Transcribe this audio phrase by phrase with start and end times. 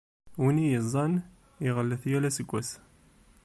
[0.41, 1.13] Win i iyi-iẓẓan,
[1.67, 2.69] iɣellet yal aseggas.